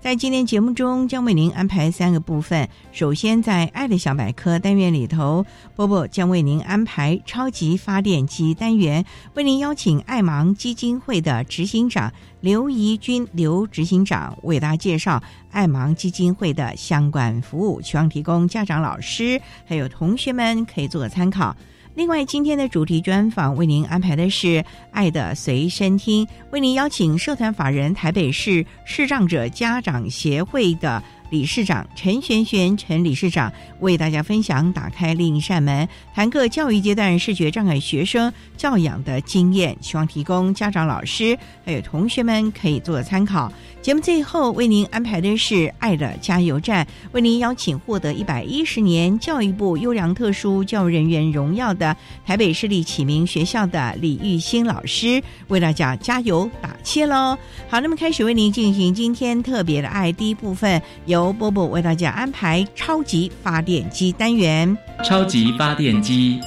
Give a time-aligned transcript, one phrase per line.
[0.00, 2.66] 在今天节目中，将为您安排三个部分。
[2.90, 5.44] 首先，在“爱的小百科”单元里头，
[5.76, 21.54] 波波将为您安排“超级发电机”单元，为您邀请爱芒基金会的执行长刘怡君刘执行长为大家介绍爱芒基金会的相关服务，希望提供家长、老师还有同学们可以做个参考。
[22.00, 24.46] 另外，今天的主题专访为您安排的是
[24.90, 31.02] 《爱的随身听》，为您邀请社团法人台北市视障者家长协会的。
[31.28, 43.52] 理事长陈璇璇，陈理事长为大家分享打开另一扇门，谈个教育阶段视觉障碍学生教养的经验，希望提供家长、老师还有同学们可以做参考。
[43.80, 51.96] 节目最后为您安排的是爱的加油站，为您邀请获得一百一十年教育部优良特殊教育人员荣耀的
[52.26, 57.38] 台北市立启明学校的李玉兴老师，为大家加油打气喽。
[57.68, 61.20] 好，那么开始为您进行今天特别的爱第一部分由。
[61.20, 64.74] 由波波为大家安排超级发电机单元。
[65.04, 66.40] 超级发电机，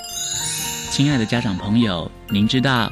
[0.89, 2.91] 亲爱的家长朋友，您知道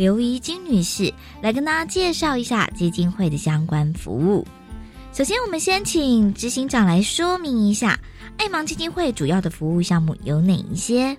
[0.00, 1.12] 刘怡君女士
[1.42, 4.42] 来跟大家介绍一下基金会的相关服务。
[5.12, 7.98] 首先，我们先请执行长来说明一下
[8.38, 11.14] 爱芒基金会主要的服务项目有哪一些。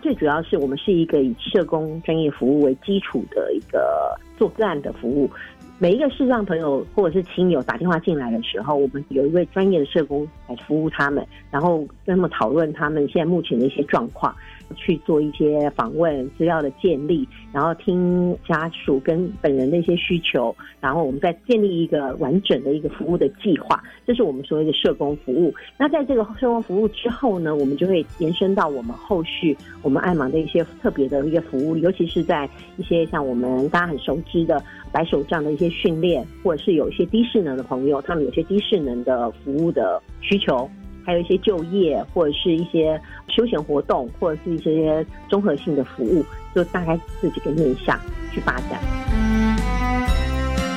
[0.00, 5.30] 最主要是我们是一个以社工专业服务为基础的一个做个案的服务。
[5.78, 14.34] 每一个视障朋友或者是亲友打电话进来的时候，我们有一位专业的社工来服务他们，然后跟他们讨论他们现在目前的一些状况。
[14.74, 25.54] 去做一些访问资料的建立，然后听家属跟本人的一些需求，然后我们再建立一个完整的一个服务的计划，这是我们所谓的社工服务。
[25.78, 34.62] 那在这个社工服务之后呢，我们就会延伸到我们后续我们爱芒的一些特别的一个服务，尤其是在一些像我们大家很熟知的
[34.92, 40.68] 白手杖的一些训练，或者是有一些低势能的朋友，他们有些低势能的服务的需求。
[41.06, 47.96] 还有一些就业，或者是一些休闲活动，或者是一些综合性的服务，就大概这几个面向
[48.32, 48.80] 去发展。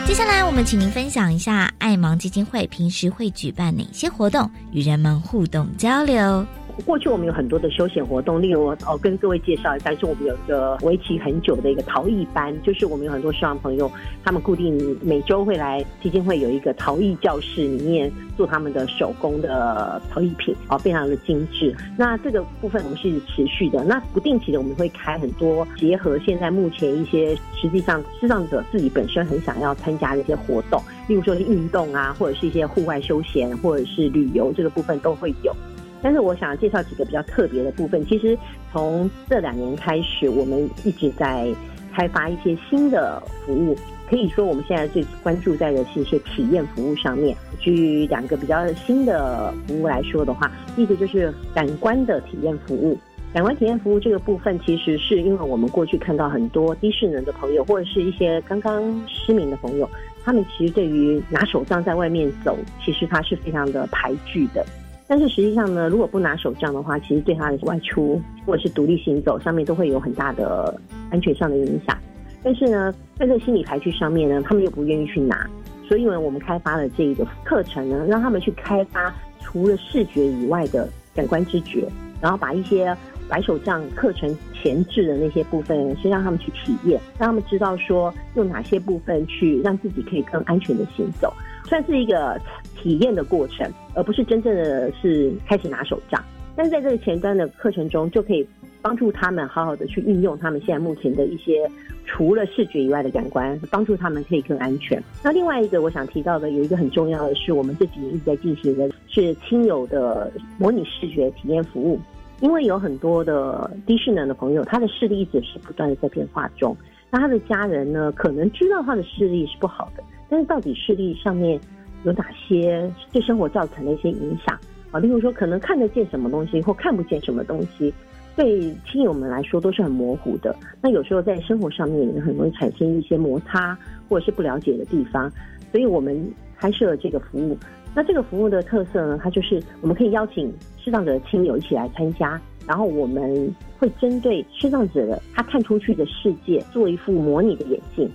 [0.05, 6.45] 接下来，我们请您分享一下爱芒基金会平时会举办哪些活动，与人们互动交流。
[6.85, 13.91] 过去我们有很多的休闲活动，例如哦，跟各位介绍一下，是我们有一个为期很久的一个陶艺班，就是我们有很多希望朋友，
[14.23, 21.75] 他们固定每周会来基金会有一个陶艺教室里面做他们的手工的陶艺品，哦，非常的精致。
[21.97, 35.53] 那这个部分我们是持续的，那不定期的我们会开很多结合现在目前一些实际上视障者自己本身很想要参加的一些活动，例如说是运动啊，或者是一些户外休闲，或者是旅游这个部分都会有。
[36.01, 38.05] 但是我想介绍几个比较特别的部分。
[38.05, 38.37] 其实
[38.71, 41.53] 从这两年开始，我们一直在
[41.93, 43.75] 开发一些新的服务。
[44.09, 47.37] 可以说，我们现在最关注在的是一些体验服务上面。
[47.59, 52.97] 举两个比较新的服务来说的话，一个就是感官的体验服务。
[53.31, 59.87] 感官体验服务这个部分，其实是因为我们过去看到很多低势能的朋友，或者是一些刚刚失明的朋友，
[60.23, 64.65] 他们其实对于拿手杖在外面走，其实他是非常的排拒的。
[65.09, 70.79] 但是实际上呢，如果不拿手杖的话，其实对他的外出或者是独立行走上面都会有很大的
[71.09, 71.97] 安全上的影响。
[72.43, 75.49] 但是呢，在这个心理排序上面呢，他们又不愿意去拿，
[75.87, 79.11] 所以呢，我们开发了这一个课程呢，让他们去开发
[79.41, 81.87] 除了视觉以外的感官知觉，
[82.21, 82.95] 然后把一些。
[83.29, 91.31] 白手杖课程前置的那些部分，是让他们去体验，让他们知道说用哪些部分去让自己可以更安全的行走，
[91.69, 92.37] 算是一个
[92.75, 96.21] 体验的过程，而不是真正的是开始拿手杖。
[96.55, 98.45] 但是在这个前端的课程中，就可以
[98.81, 101.69] 帮助他们好好的去运用他们现在目前的一些
[102.05, 105.01] 除了视觉以外的感官，帮助他们可以更安全。
[105.23, 111.99] 那另外一个我想提到的，有一个很重要的是，我们这几年一直在进行的是亲友的模拟视觉体验服务。
[112.41, 116.75] 因为有很多的低视能的朋友，他的视力一直是不断的在变化中。
[117.11, 121.59] 那他的家人呢，可能知道他的视力是不好的，但是到底视力上面
[122.03, 124.57] 有哪些对生活造成的一些影响
[124.91, 124.99] 啊？
[124.99, 127.93] 例如说，可能看得见什么东西，或看不见什么东西，
[128.35, 130.55] 对亲友们来说都是很模糊的。
[130.81, 133.77] 那有时候在生活上面也很容易产生一些摩擦，
[134.07, 135.31] 或者是不了解的地方。
[135.71, 137.57] 所以我们开设了这个服务。
[137.95, 140.53] 那这个服务的特色呢，它就是我们可以邀请。
[140.81, 148.09] 视障者的亲友一起来参加，然后我们会针对视障者的他看出去的世界做一副模拟的眼镜，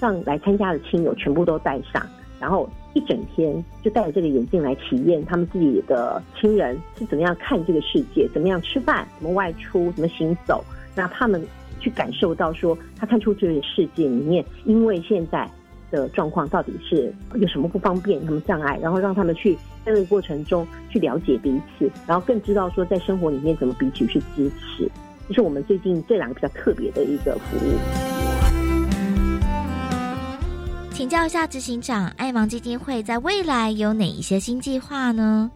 [0.00, 2.06] 让来参加的亲友全部都戴上，
[2.38, 10.64] 然后一整天就戴着这个眼镜来体验他们自己的亲人是怎么样看这个世界，怎么样吃饭，怎么外出，怎么行走，
[10.94, 11.44] 让他们
[11.80, 15.48] 去感受到说他看出这个世界里面，因为现在。
[15.88, 19.54] 的状况到底是有什么不方便、什么障碍，然后让他们去
[19.84, 24.90] 在这个过程中去了解彼此，然后更知道说在生活里面怎么彼此去支持。
[25.28, 28.05] 这是我们最近这两个比较特别的一个服务。
[30.96, 35.50] 请教一下执行长，爱盲基金会在未来有哪一些新计划呢？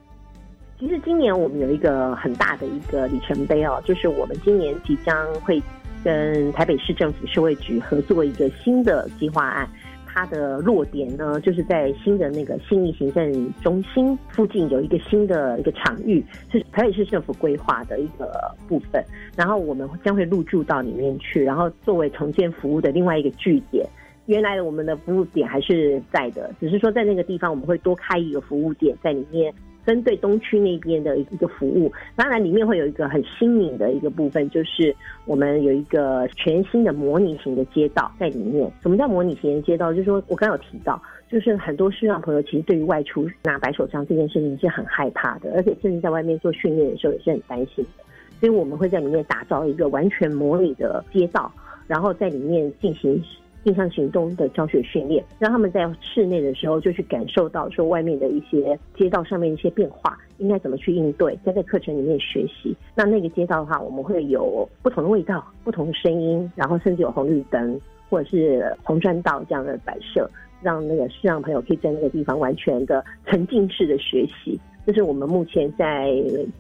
[0.79, 5.59] 其实今年我们有一个很大的一个里程碑哦，就是我们今年即将会
[6.05, 9.67] 跟台北市政府社会局合作一个新的计划案。
[10.05, 16.23] 它的落点呢，就是在新的那个新义行政中心附近有一个新的一个场域，
[16.53, 19.03] 是台北市政府规划的一个部分。
[19.35, 23.89] 然后我们将会入驻到里面去，然后作为重建服务的另外一个据点。
[24.31, 29.53] 原来我们的服务点还是在的，只是说在那个地方我们会多开一个服务点在里面。
[29.87, 34.95] 针对东区那边的一个服务，当然里面会有一个很新颖的一个部分，就是
[35.25, 38.71] 我们有一个全新的模拟型的街道在里面。
[38.83, 39.91] 什么叫模拟型的街道？
[39.91, 48.05] 就是说我刚有提到，就是很多视障朋友其实对于外出拿白手杖这件事情是很害怕的，而且甚至在外面做训练的时候也是很担心的。
[48.39, 51.51] 所以我们会在里面打造一个完全模拟的街道，
[51.89, 53.21] 然后在里面进行。
[53.63, 62.75] 定向行动的教学训练，让他们在室内的时候就去感受到说外面的一些街道上面一些变化，应该怎么去应对，在这课程里面学习。
[62.95, 70.29] 那那个街道的话，我们会有不同的味道、不同的声音，然后甚至有红绿灯或者是红砖道这样的摆设，
[70.63, 74.59] 让那个视障朋友可以在那个地方完全的沉浸式的学习。
[74.87, 76.11] 这是我们目前在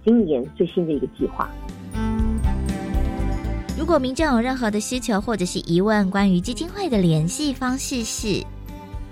[0.04, 1.50] 今年最新的一个计划。
[3.90, 8.40] 如果民众有任何的需求或者是疑问，关于基金会的联系方式是，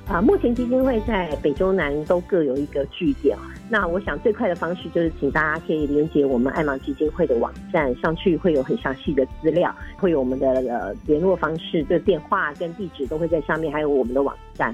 [0.07, 3.37] 啊，目前基金会在北中南都各有一个据点。
[3.69, 14.73] 那我想最快的方式就是请大家可以连接我们爱盲基金会的网站上去，会有很详细的资料，会有我们的呃联络方式，就电话跟地址都会在上面，还有我们的网站。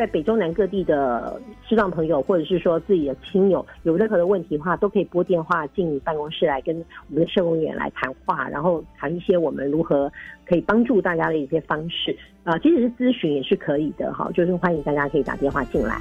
[0.00, 1.38] 在北中南各地的
[1.68, 6.74] 视障朋友，或者是说自己的亲友，有任何的问题的话，都可以拨电话进办公室来跟
[7.10, 10.10] 我们的社工员来谈话，然后谈一些我们如何
[10.46, 16.00] 可以帮助大家的一些方式啊，即使是咨询也是可以的哈，就是欢迎大家可以打电话进来。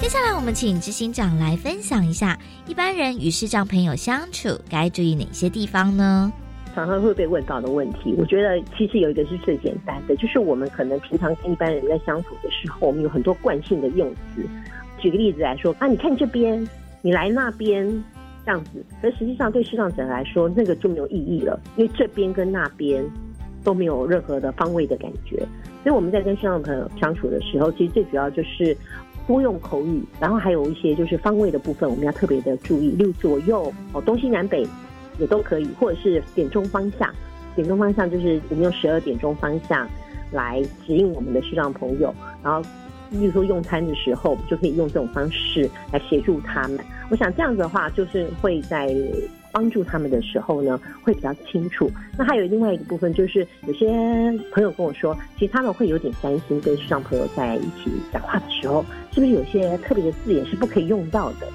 [0.00, 2.38] 接下来我们请执行长来分享一下，
[2.68, 6.32] 一般人与视障朋友相处该注意哪些地方呢？
[6.80, 14.42] 常常会被问到的问题，我觉得其实有一个是最简单的，就是我们可能平常跟一般人在相处的时候，我们有很多惯性的用词。
[14.98, 16.66] 举个例子来说，啊，你看这边，
[17.02, 17.86] 你来那边，
[18.46, 18.82] 这样子。
[19.02, 23.04] 可实际上对视障者来说，那个就没有意义了，因为这边跟那边
[23.62, 25.38] 都没有任何的方位的感觉。
[25.82, 28.76] 所以我们在跟视障朋友相处的时候，其实最主要就是
[29.26, 34.66] 多用口语，然后还有一些就是方位的部分，我们要特别的注意，例如左右哦，东西南北。
[35.20, 37.08] 也都可以，或者是点钟方向。
[37.54, 39.88] 点钟方向就是我们用十二点钟方向
[40.32, 42.14] 来指引我们的视障朋友。
[42.42, 42.62] 然后，
[43.10, 46.78] 比如说用餐的时候，就可以用这种方式来协助他们。
[47.10, 48.94] 我想这样子的话，就是会在
[49.52, 51.90] 帮助他们的时候呢，会比较清楚。
[52.16, 53.88] 那还有另外一个部分，就是有些
[54.52, 61.48] 朋友跟我说，其实他们会有点担心，跟视障朋友在一起讲话的时候，是不是有些特别的字眼是不可以用到的？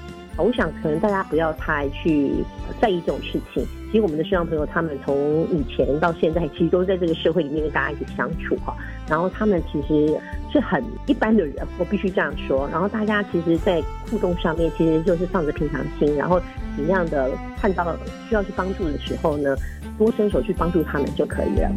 [0.44, 2.32] 我想可能大家不要太去
[2.80, 3.66] 在意这种事情。
[3.86, 8.76] 其实我们的视障朋友，他们从以前到现在，其实都在这个社会里面跟大家一起相处哈。
[9.08, 10.20] 然后他们其实
[10.52, 12.68] 是很一般的人，我必须这样说。
[12.70, 16.40] 然后大家其实，在互动上面，其实就是放着平常心，然后
[16.76, 17.96] 尽量的看到
[18.28, 19.56] 需要去帮助的时候呢，
[19.96, 21.70] 多伸手去帮助他们就可以了。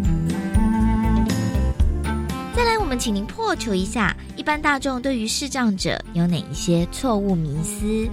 [2.55, 8.09] 再来，我们请您破除一下一般大众对于视障者有哪一些错误迷思。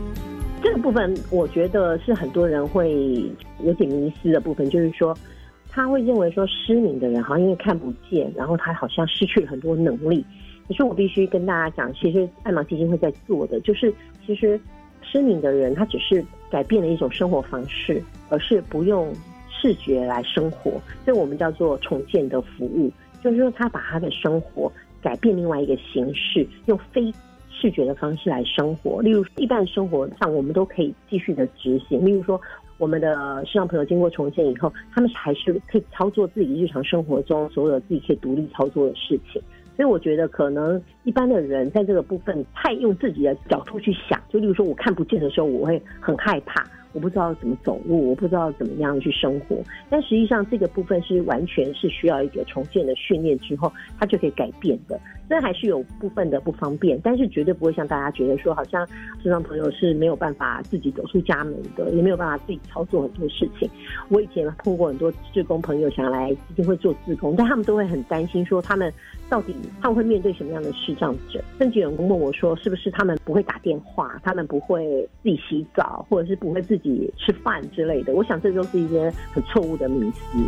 [0.67, 3.25] 这个部分，我觉得是很多人会
[3.63, 5.17] 有点迷失的部分，就是说，
[5.71, 10.27] 他会认为说失明的人，好像因为看不见，然后他好像失去了很多能力。
[10.67, 13.95] 可是我必须跟大家讲，其实爱盲基金会在做的，就是
[14.27, 14.61] 其实
[15.03, 19.13] 失明的人，他只是改变了一种生活方式，而是不用
[19.49, 20.73] 视觉来生活，
[21.05, 22.91] 所以我们叫做重建的服务，
[23.23, 27.15] 就是说他把他的生活改变另外一个形式，用非。
[27.59, 32.05] 视觉的方式来生活，例如一般生活上我们都可以继续的执行。
[32.05, 32.39] 例如说，
[32.77, 39.41] 我们的视障朋友经过重建以后，他们还是可以操作自己日常生活中所有自己可以独立操作的事情。
[39.75, 46.63] 所以我觉得，可能一般的人在这个部分太用自己的角度去想，就例如说我看不见的时候，我会很害怕。
[46.97, 49.59] 我不知道怎么走路，我不知道怎么样去生活。
[49.91, 54.99] 但实际上，这个部分是完全是需要一个重建的训练之后，它就可以改变的。
[55.29, 58.87] 那还是有部分的不方便，但是绝对不会像大家觉得说，好像
[59.23, 63.69] 视障朋友是没有办法自己走出家门的，也没有办法自己操作很多事情。
[64.09, 68.91] 我以前碰过很多志工朋友想来基金会做志工，但他们都会很担心说，他们
[69.29, 71.43] 到底他们会面对什么样的视障者？
[71.59, 77.13] 甚至有人问我说，是不是他们不会打电话，他们不会自己洗澡，或者是不会自己。
[77.19, 80.39] 吃饭之类的，我想这都是一些很错误的迷思。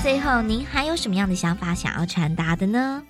[0.00, 3.02] 最后，您还有什么样的想法想要传达的呢？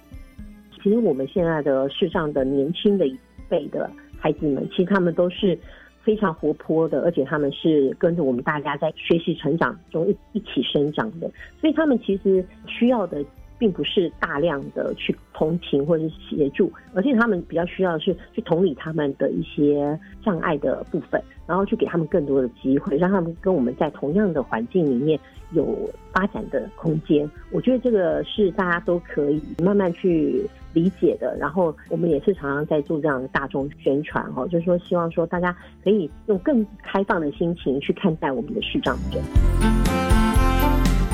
[0.82, 3.18] 其实我们现在的世上的年轻的一
[3.50, 5.59] 辈的孩子们，其实他们都是
[6.02, 11.30] 非常活泼的，而且他们是跟着我们大家在学习成长中一一起生长的，
[11.61, 13.23] 所以他们其实需要的。
[13.62, 25.16] 并不是大量的去同情或者是协助，而且他们比较需要的是去同理他们的一些障碍的部分，然后去给他们更多的机会，让他们跟我们在同样的环境里面
[25.52, 27.31] 有发展的空间。
[27.52, 31.37] 我觉得这个是大家都可以慢慢去理解的。
[31.38, 39.21] 然后我们也是常常在做这样的大众宣传哦，就是说希望说大家可以用更开放的心情去看待我们的视障者。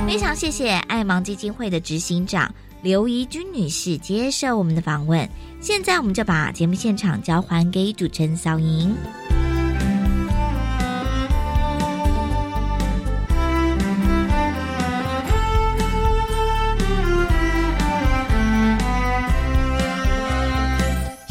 [0.09, 2.51] 非常谢谢爱盲基金会的执行长
[2.81, 5.29] 刘怡君女士接受我们的访问。
[5.61, 8.97] 现在我们就把节目现场交还给主持人小莹。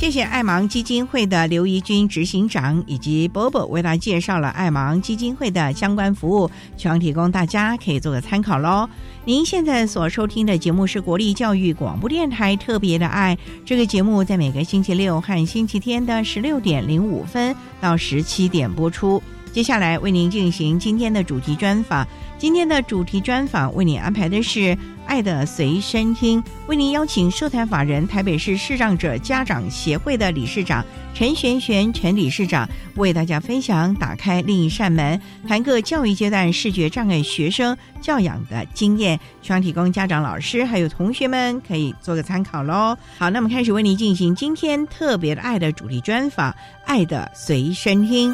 [0.07, 8.89] 谢谢爱盲基金会的刘怡君执行长以及波波为大家介绍了爱盲基金会的相关服务，希望提供大家可以做个参考喽。
[9.25, 19.21] 您现在所收听的节目是国立教育广播电台特别的爱，这个节目在每个星期六和星期天的十六点零五分到十七点播出。
[19.51, 22.07] 接下来为您进行今天的主题专访。
[22.37, 24.59] 今天的主题专访为您安排的是
[25.07, 42.95] 《爱的随身听》，为您邀请社团法人台北市视障者家长协会的理事长陈璇璇陈理事长为大家分享打开另一扇门，谈个教育阶段视觉障碍学生教养的经验，希望提供家长、老师还有同学们可以做个参考喽。
[43.17, 46.51] 好，那么开始为您进行今天特别的爱的主题专访，
[46.85, 48.31] 《爱的随身听》。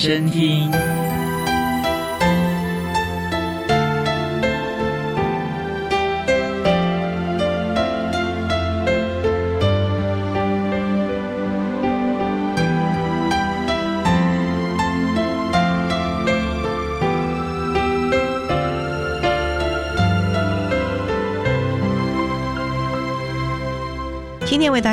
[0.00, 0.89] 身听。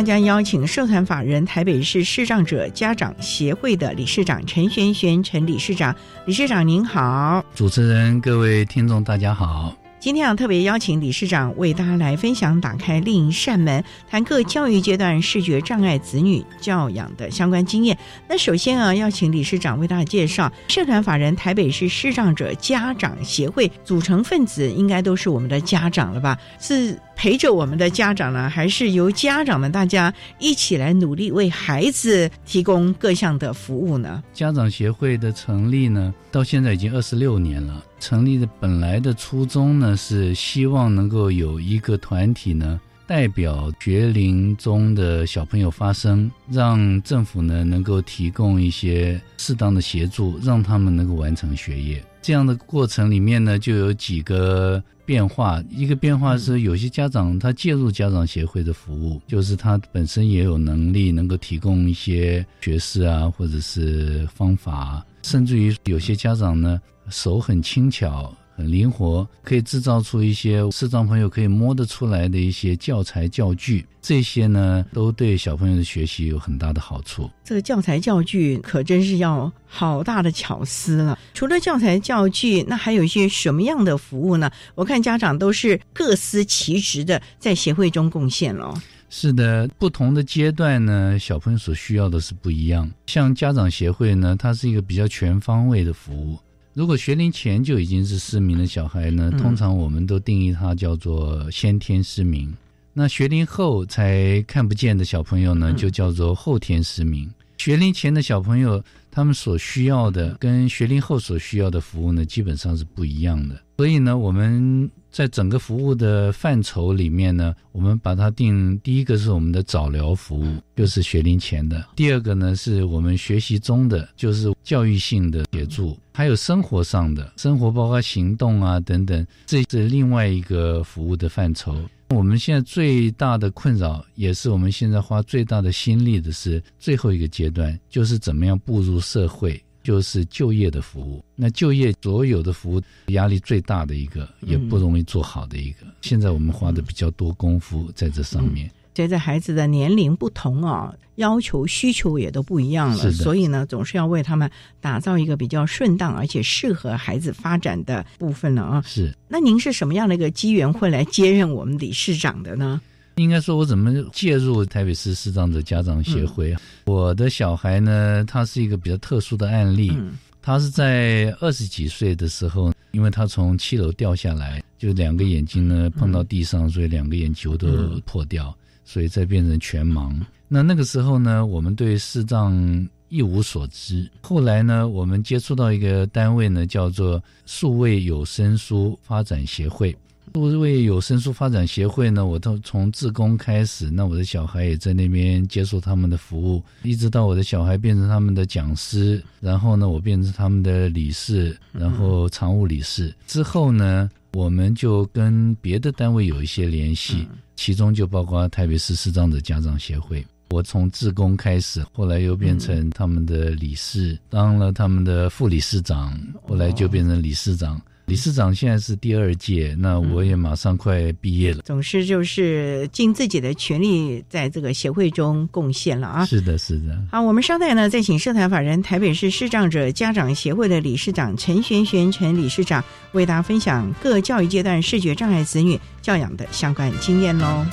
[0.08, 5.94] 今天为大家邀请社团法人台北市视障者家长协会的理事长陈璇璇陈理事长，
[6.26, 9.76] 理事长您好，主持人各位听众大家好。
[10.00, 17.98] 今天啊特别邀请理事长为大家来分享打开另一扇门，谈各教育阶段视觉障碍子女教养的相关经验。
[18.30, 26.38] 那首先啊，要请理事长为大家介绍社团法人台北市视障者家长协会组成分子，应该都是我们的家长了吧？
[26.62, 34.24] 是陪着我们的家长呢，还是由家长们大家一起来努力为孩子提供各项的服务呢？
[34.32, 37.84] 家长协会的成立呢，到现在已经二十六年了。
[38.00, 52.04] 成立的本来的初衷呢，是希望能够有一个团体呢，代表学龄中的小朋友发声，让政府呢能够提供一些适当的协助，让他们能够完成学业。
[52.22, 55.64] 这样的过程里面呢，就有几个变化。
[55.72, 66.80] 一个变化是，有些家长他介入家长协会的服务，就是他本身也有能力能够提供一些学识啊，或者是方法，甚至于有些家长呢。
[67.10, 73.86] 手很轻巧，很灵活，可以制造出一些视障朋友可以摸得出来的一些教材教具。
[74.02, 77.30] 这些呢，都对小朋友的学习有很大的好处。
[77.44, 81.20] 这个教材教具可真是要好大的巧思了。
[81.36, 84.50] 除了教材教具，那还有一些什么样的服务呢？
[84.74, 88.74] 我看家长都是各司其职的，在协会中贡献了。
[89.10, 92.90] 是的，不同的阶段呢，小朋友所需要的是不一样。
[93.06, 96.40] 像家长协会呢，它是一个比较全方位的服务。
[96.78, 102.56] 如果学龄前就已经是失明的小孩呢，通常我们都定义他叫做先天失明。
[102.94, 107.28] 那学龄后才看不见的小朋友呢，就叫做后天失明。
[107.58, 113.60] 学龄前的小朋友，他们所需要的跟学龄后所需要的服务呢，基本上是不一样的。
[113.78, 114.88] 所以呢，我们。
[115.18, 131.76] 在整个服务的范畴里面呢，我们把它定第一个是我们的早疗服务，就是学龄前的；第二个呢是我们学习中的，就是教育性的协助；还有生活上的，生活包括行动啊等等，这是另外一个服务的范畴。
[132.10, 139.60] 我们现在最大的困扰，也是我们现在花最大的心力的是最后一个阶段，就是怎么样步入社会。
[139.88, 145.88] 就是就业的服务，那就业所有的服务压力最大的一个，也不容易做好的一个。
[146.02, 148.70] 现在我们花的比较多功夫在这上面。
[148.94, 158.84] 随着孩子的年龄不同啊，要求需求也都不一样了，所以呢，总是要为他们打造一个比较顺当而且适合孩子发展的部分了啊。
[158.86, 159.16] 是。
[159.30, 162.82] 那您是什么样的一个机缘会来接任我们理事长的呢？
[163.18, 166.62] 应该说，我怎么介入台北市视障者家长协会啊？
[166.86, 169.92] 我的小孩呢，他是一个比较特殊的案例。
[170.40, 177.68] 他是在二十几岁的时候，因为他从七楼掉下来，就两个眼睛呢碰到地上，所以两个眼球都
[178.06, 180.16] 破掉，所以再变成全盲。
[180.48, 184.10] 那那个时候呢，我们对视障一无所知。
[184.22, 189.94] 后来呢，我们接触到一个单位呢，叫做数位有声书发展协会。
[190.34, 210.26] 数位有声书发展协会呢，我都从自工开始，那我的小孩也在那边接受他们的服务，一直到我的小孩变成他们的讲师，然后呢，我变成他们的理事，然后常务理事之后呢，我们就跟别的单位有一些联系，其中就包括台北市视障者家长协会。
[210.50, 217.82] 我从自工开始，后来又变成他们的理事，当了他们的副理事长，后来就变成理事长。
[218.08, 221.62] 理事长现在是第二届，那我也马上快毕业了。
[221.66, 226.26] 总是就是尽自己的全力，在这个协会中贡献了啊！
[226.26, 226.98] 是的，是的。
[227.12, 237.66] 好，我们稍待呢，再请社团法人台北市视障者家长协会的理事长陈玄玄陈理事长，为大家分享各教育阶段视觉障碍子女教养的相关经验喽。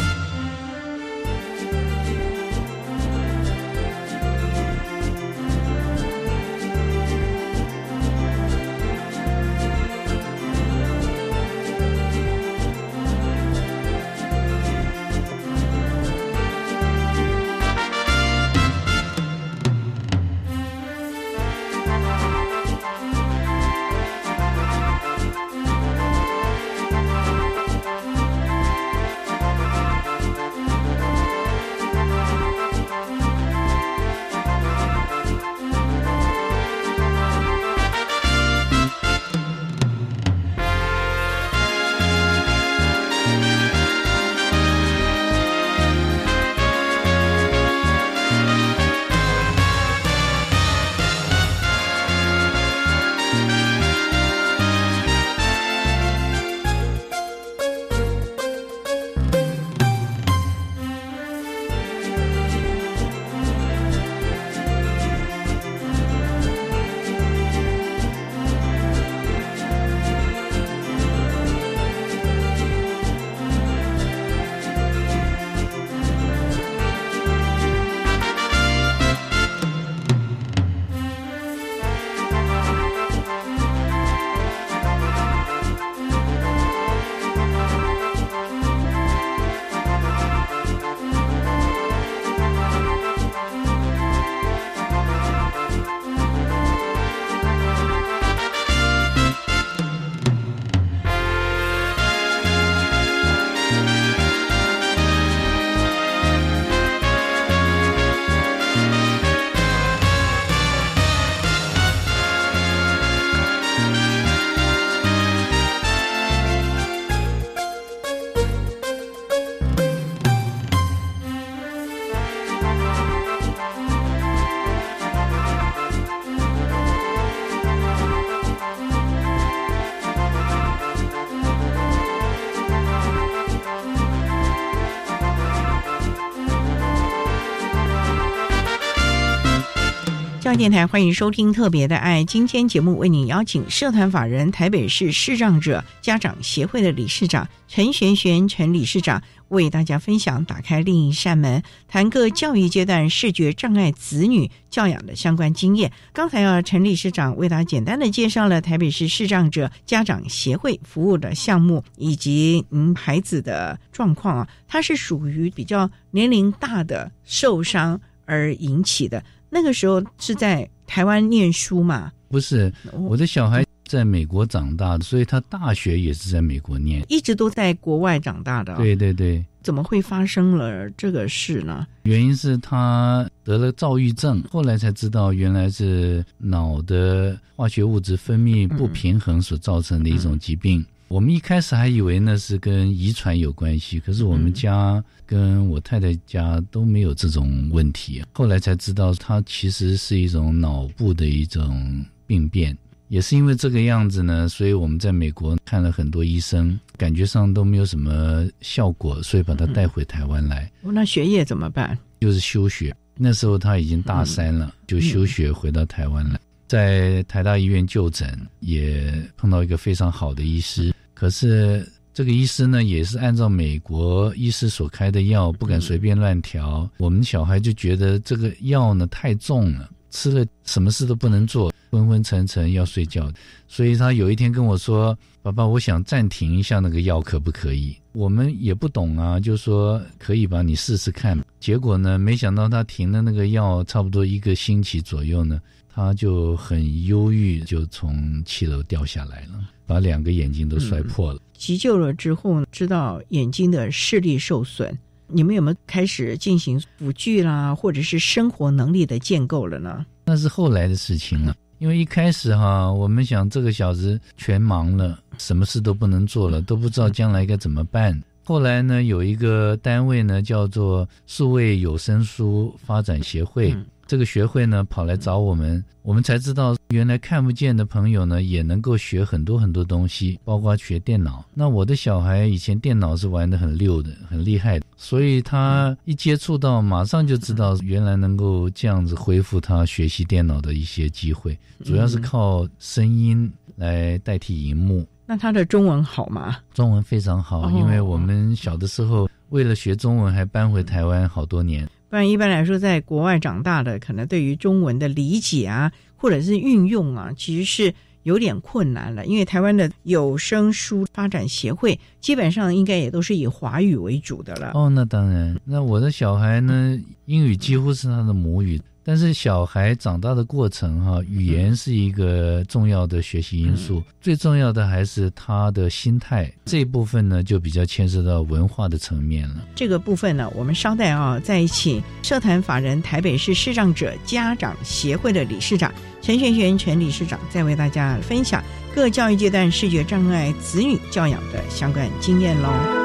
[140.56, 142.22] 电台，欢迎收听《特别的爱》。
[142.24, 155.90] 今天节目为您邀请社团法人台北市视障者家长协会的理事长陈璇璇陈理事长，为大家分享打开另一扇门，谈个教育阶段视觉障碍子女教养的相关经验。
[156.12, 169.24] 刚才啊，陈理事长为大家简单的介绍了台北市视障者家长协会服务的项目以及嗯孩子的状况啊，他是属于比较年龄大的受伤而引起的。
[169.54, 172.10] 那个时候是在台湾念书嘛？
[172.28, 178.74] 不是，我的小孩在美国长大的，所以他大学也是在美国念，一直都在国外长大的。
[178.74, 181.86] 对对对，怎么会发生了这个事呢？
[182.02, 190.84] 原因是他得了躁郁症，后来才知道原来是脑的化学物质分泌不平衡所造成的一种疾病。
[191.14, 198.20] 我们一开始还以为那是跟遗传有关系，可是我们家跟我太太家都没有这种问题。
[198.32, 202.76] 后来才知道，它其实是一种脑部的一种病变。
[203.06, 210.68] 也是因为这个样子呢，所以我们在美国看了很多医生，感觉上都没有什么效果，所以把他带回台湾来。
[210.82, 211.96] 那学业怎么办？
[212.22, 212.92] 就是休学。
[213.16, 220.92] 那时候他已经大三了，就休学回到台湾来，在台大医院就诊，也碰到一个非常好的医师。
[221.14, 226.88] 可是这个医师呢，也是按照美国医师所开的药，不敢随便乱调。
[226.98, 233.32] 我们小孩就觉得这个药呢太重了，吃了什么事都不能做，昏昏沉沉要睡觉。
[233.66, 241.36] 所以他有一天跟我说：“爸爸，我想暂停一下那个药，可不可以？”我们也不懂啊，就说可以吧，你试试看。
[241.58, 245.60] 结果呢，没想到他停了那个药，差不多一个星期左右呢，
[245.94, 249.68] 他就很忧郁，就从七楼掉下来了。
[249.86, 251.40] 把两个眼睛都摔破了。
[251.52, 260.04] 急救了之后，知道眼睛的视力受损，你们有没有开始进行辅具啦，或者是生活能力的建构了呢？
[260.24, 261.54] 那是后来的事情了。
[261.78, 268.18] 因为一开始哈，我们想这个小子全盲了，什么事都不能做了，都不知道将来该怎么办。
[268.42, 273.76] 后来呢，有一个单位呢，叫做数位有声书发展协会。
[274.06, 281.44] 这个学会呢跑来找我们，我们才知道原来看不见的朋友呢也能够学很多很多东西，包括学电脑。
[281.54, 295.06] 那我的小孩以前电脑是玩的很溜的，很厉害的，所以他一接触到，马上就知道原来能够这样子恢复他学习电脑的一些机会，主要是靠声音来代替荧幕。
[295.26, 296.58] 那他的中文好吗？
[296.74, 301.88] 中文非常好，因为我们小的时候为了学中文还搬回台湾好多年。
[302.14, 309.26] 不然一般来说，在国外长大的，可能对于中文的理解啊，或者是运用啊，其实是有点困难了。
[309.26, 314.70] 因为台湾的有声书发展协会，基本上应该也都是以华语为主的了。
[314.74, 318.80] 哦，那当然，那我的小孩呢，英语几乎是他的母语。
[319.04, 324.02] 但是小孩长大的过程，哈，语言是一个重要的学习因素。
[324.20, 329.56] 最重要的还是他的心态这一部分呢，就比较牵涉到文化的层面了。
[329.74, 332.02] 这个部分呢，我们稍待啊，在一起。
[332.22, 338.64] 社团法人台北市视障者家长协会的理事长陈璇璇陈理事长，再为大家分享
[338.94, 343.03] 各教育阶段视觉障碍子女教养的相关经验喽。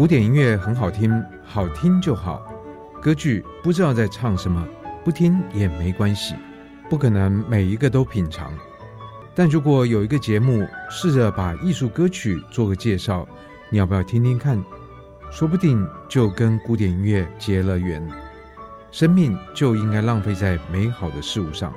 [0.00, 2.42] 古典音乐很好听，好听就好。
[3.02, 4.66] 歌剧不知道在唱什么，
[5.04, 6.34] 不听也没关系。
[6.88, 8.50] 不可能每一个都品尝，
[9.34, 13.28] 但如果有一个节目试着把艺术歌曲做个介绍，
[13.68, 14.58] 你要不要听听看？
[15.30, 18.02] 说不定就跟古典音乐结了缘。
[18.90, 21.74] 生命就应该浪费在美好的事物上。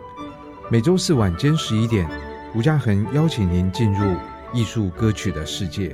[0.71, 2.09] 每周四晚间十一点，
[2.55, 4.15] 吴嘉恒邀请您进入
[4.53, 5.93] 艺术歌曲的世界。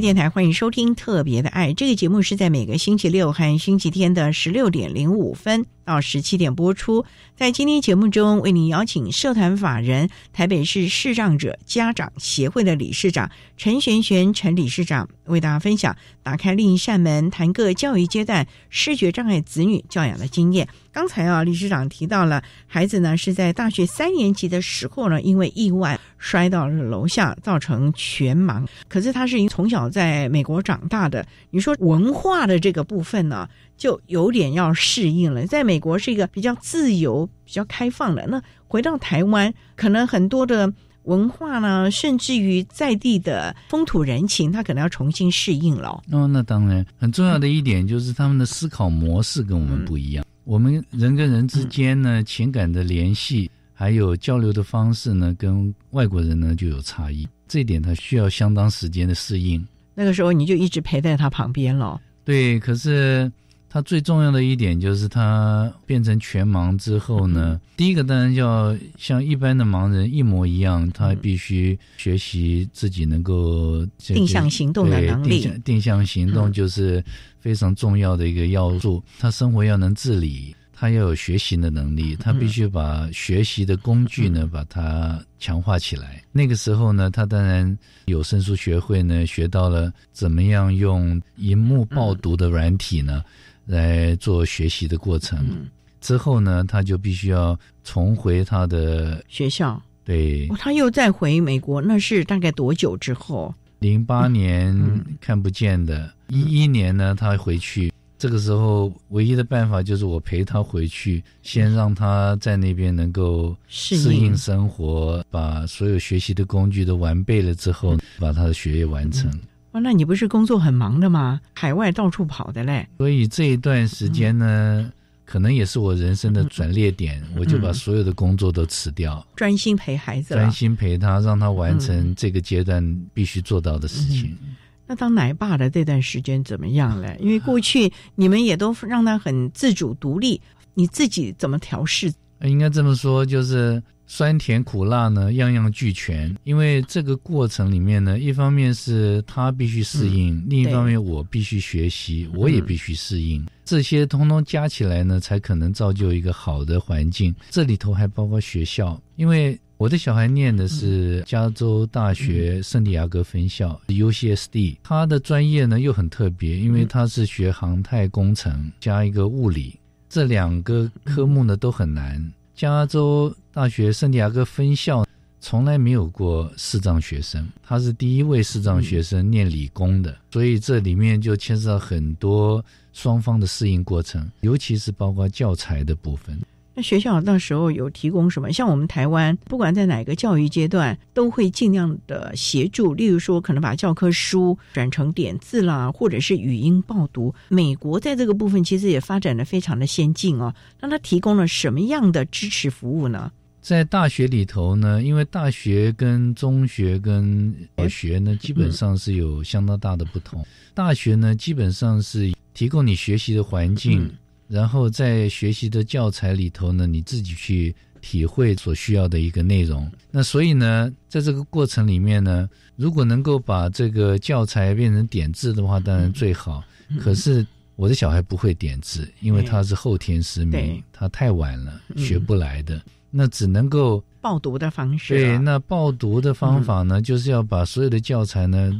[0.00, 5.64] 电台欢迎收听《特别的爱》这个节目，是在每个星期六和星期天的十六点零五分。
[5.86, 7.02] 到十七点播出。
[7.36, 20.66] 在今天节目中，为您邀请社团法人台北市视障者家长协会的理事长陈璇璇陈理事长，为大家分享打开另一扇门，谈各教育阶段视觉障碍子女教养的经验。
[20.90, 28.66] 刚才啊，理事长提到了孩子呢是在大学三年级的时候呢，因为意外摔到了楼下，造成全盲。
[28.88, 33.46] 可是他是从小在美国长大的，你说文化的这个部分呢，
[33.76, 35.46] 就有点要适应了。
[35.46, 40.72] 在美国是一个比较自由、比较开放的，那回到台湾，可能很多的
[41.04, 46.02] 文化呢，甚至于在地的风土人情，他可能要重新适应了。
[46.10, 50.24] 哦，那当然，很重要的一点就是他们的思考模式跟我们不一样。
[50.44, 57.26] 我们人跟人之间呢，情感的联系还有交流的方式呢，跟外国人呢就有差异。
[57.46, 59.64] 这一点他需要相当时间的适应。
[59.94, 62.00] 那个时候你就一直陪在他旁边了。
[62.24, 63.30] 对，可是
[63.68, 75.50] 他最重要的一点就是他变成全盲之后呢，第一个当然要像一般的盲人一模一样，他必须学习自己能够定向行动的能力。
[75.64, 77.04] 定向行动就是。
[77.38, 86.20] 非常重要的一个要素，他生活要能自理，他要有学习的能力，他必须把学习的工具呢，把它强化起来。
[86.32, 93.22] 那个时候呢，他当然有声书学会呢，学到了怎么样用荧幕爆读的软体呢，
[93.66, 95.68] 来做学习的过程。
[96.00, 99.80] 之后呢，他就必须要重回他的学校。
[100.04, 103.52] 对，他又再回美国，那是大概多久之后？
[103.80, 107.92] 零八年看不见的，一一年呢，他回去。
[108.18, 119.30] 这个时候，唯一的办法就是我陪他回去，先让他在那边能够适应生活，把所有学习的工具都完备了之后，把他的学业完成。
[119.76, 121.38] 哦，那你不是工作很忙的吗？
[121.52, 122.88] 海外到处跑的嘞。
[122.96, 124.90] 所以这一段时间呢。
[125.28, 132.80] 可能也是我人生的转捩点，我就把所有的工作都辞掉，专心陪孩子，专心陪他，让他完成这个阶段
[133.12, 134.38] 必须做到的事情。
[134.86, 137.18] 那当奶爸的这段时间怎么样了？
[137.18, 140.40] 因为过去你们也都让他很自主独立，
[140.74, 142.12] 你自己怎么调试？
[142.42, 143.82] 应该这么说，就是。
[144.06, 146.34] 酸甜苦辣呢，样样俱全。
[146.44, 153.44] 因为这个过程里面呢，一方面是他必须适应，另一方面我必须学习，我也必须适应。
[153.64, 157.34] 这些通通加起来呢，才可能造就一个好的环境。
[157.50, 172.32] 这里头还包括学校，因为我的小孩念的是加州大学圣地亚哥分校 （UCSD），他的专业呢又很特别，因为他是学航太工程加一个物理，这两个科目呢都很难。
[172.56, 175.06] 加州大学圣地亚哥分校
[175.40, 182.64] 从来没有过视障学生，他是第一位视障学生念理工的，所以这里面就牵涉到很多
[182.94, 186.40] 双方的适应过程，尤其是包括教材的部分。
[186.76, 188.52] 那学校到时候有提供什么？
[188.52, 192.92] 像我们台湾，不管在哪个教育阶段，都会尽量的协助。
[192.92, 197.34] 例如说，可能把教科书转成点字啦，或者是语音报读。
[197.48, 200.54] 美国在这个部分其实也发展的非常的先进哦。
[200.78, 203.32] 那它提供了什么样的支持服务呢？
[203.62, 210.46] 在大学里头呢，因为大学跟中学跟小学呢，基本上是有相当大的不同。
[210.74, 214.08] 大学呢，基本上是提供你学习的环境。
[214.48, 219.90] 然后在学习的教材里头呢，你自己去体会所需要的一个内容。
[220.10, 226.62] 那所以呢，在这个过程里面呢，如果能够把这个教材变成点字的话，当然最好。
[227.00, 232.80] 可是我的小孩不会点字，因为他是后天失明，他太晚了，学不来的。
[233.10, 235.14] 那只能够报读的方式。
[235.14, 238.72] 对，那报读的方法呢，就是要把所有的教材呢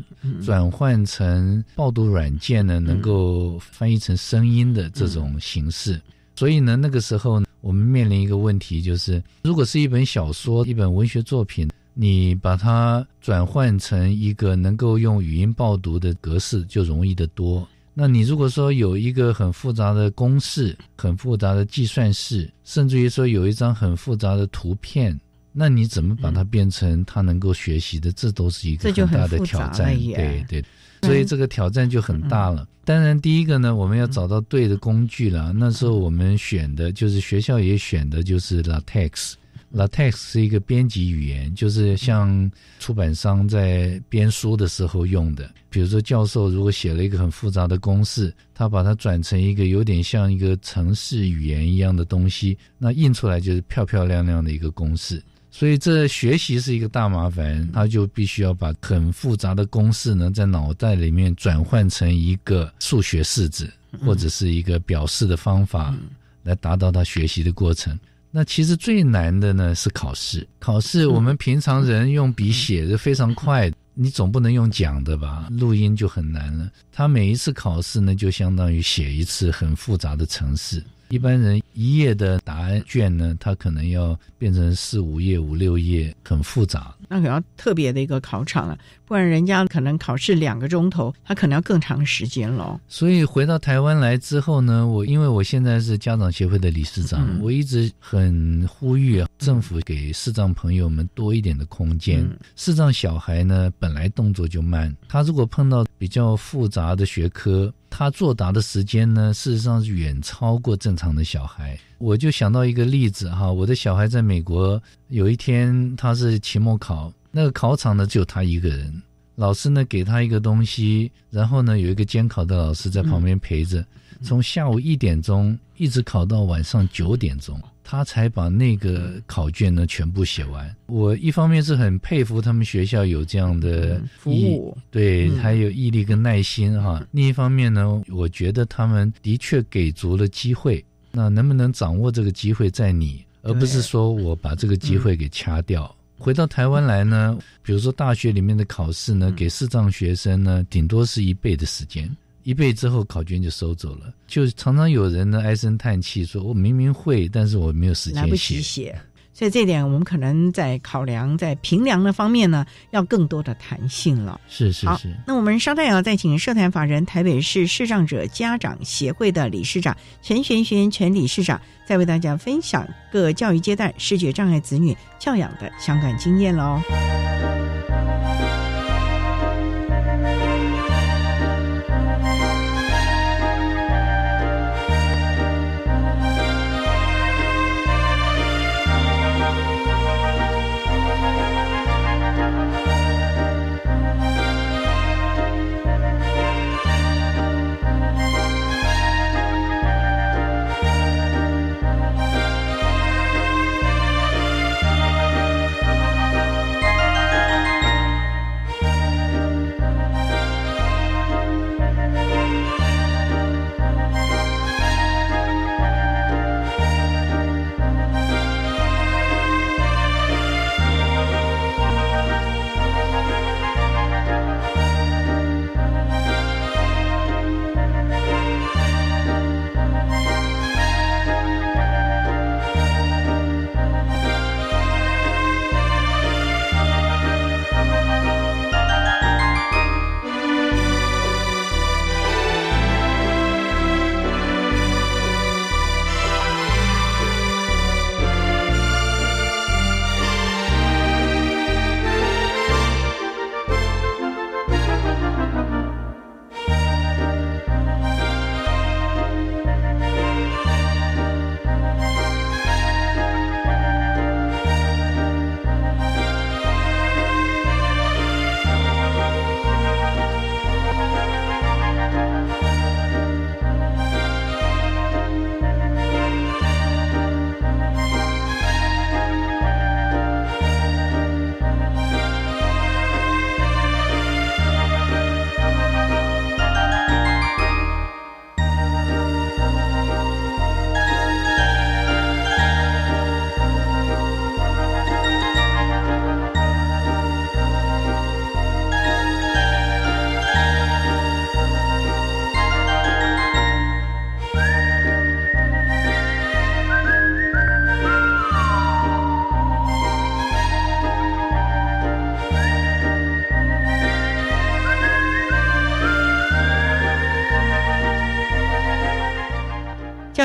[0.44, 6.00] 转换成报读软件呢，能够翻译成声音的这种形式。
[6.34, 17.64] 所以呢，那个时候我们面临一个问题，就是如果是一本小说、一本文学作品，你把它转换成一个能够用语音报读的格式，就容易得多。
[17.94, 25.18] 那你如果说有一个很复杂的公式、很复杂的计算式，甚至于说有一张很复杂的图片，
[25.58, 28.12] 那你怎么把它变成他能够学习的？
[28.12, 29.96] 这都是一个很大的挑战。
[29.96, 30.64] 对对，
[31.00, 32.68] 所以这个挑战就很大了。
[32.84, 35.54] 当然，第一个呢，我们要找到对的工具了。
[35.56, 39.32] 那时候我们选的就是学校也选的就是 LaTeX。
[39.74, 45.50] LaTeX 是一个编辑语言，就是像出版商在编书的时候用的。
[45.70, 55.22] 比如说，教授如果写了一个很复杂的公式，他把它转成一个有点像一个程式语言一样的东西，那印出来就是漂漂亮亮的一个公式。
[55.58, 63.72] 所以这学习是一个大麻烦，他就必须要把很复杂的公式呢，在脑袋里面转换成一个数学式子
[64.04, 65.96] 或者是一个表示的方法，
[66.42, 67.98] 来达到他学习的过程。
[68.30, 70.46] 那其实最难的呢是考试。
[70.58, 75.48] 考试我们平常人用笔写的非常快，你总不能用讲的吧？
[75.52, 76.70] 录音就很难了。
[76.92, 80.84] 他每一次考试呢，就相当于写一次很复杂的程式。
[81.08, 86.94] 一般人一页的答案卷呢，它可能要变成四五页、五六页，很复杂。
[87.08, 92.80] 那可要特别的一个考场了，不然人家可能考试两个钟头，他可能要更长时间了。
[92.88, 102.28] 所以回到台湾来之后呢，我因为我现在是家长协会的理事长，我一直很呼吁政府给视障朋友们多一点的空间。
[102.56, 107.72] 视障小孩呢，本来动作就慢，他如果碰到比较复杂的学科。
[107.98, 111.78] 他作答的时间呢，事实上是远超过正常的小孩。
[111.96, 114.78] 我就想到一个例子哈，我的小孩在美国
[115.08, 119.02] 有一天他是期末考，那个考场呢只有他一个人，
[119.36, 123.82] 老师呢给他一个东西，然后呢有一个监考的老师在旁边陪着，
[124.22, 127.58] 从下午一点钟一直考到晚上九点钟。
[127.88, 130.74] 他才把那个考卷呢全部写完。
[130.86, 137.06] 我一方面是很佩服他们学校有这样的服务，对，还有毅力跟耐心哈。
[137.12, 140.84] 另一方面呢，我觉得他们的确给足了机会。
[141.12, 145.94] 那能不能掌握这个机会在你，而不是说我把这个机会给掐掉。
[146.18, 152.10] 回到台湾来呢，比如说大学里面的考试呢，给视障学生呢，顶多是一倍的时间。
[152.46, 158.20] 一倍之后考卷就收走了，就常常有人呢唉声叹气，说我明明会，但是我没有时间写。
[158.20, 158.96] 来不及写，
[159.32, 164.40] 所以这点我们可能在考量在评量的方面呢，要更多的弹性了。
[164.48, 165.12] 是是是。
[165.26, 176.80] 那我们稍待要再请社团法人台北市视障者家长协会的理事长陈玄玄陈理事长，再为大家分享各教育阶段视觉障碍子女教养的相关经验喽。